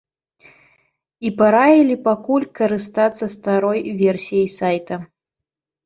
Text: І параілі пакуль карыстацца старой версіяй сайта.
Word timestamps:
І 1.27 1.33
параілі 1.41 1.95
пакуль 2.09 2.49
карыстацца 2.63 3.25
старой 3.37 3.79
версіяй 4.05 4.49
сайта. 4.59 4.95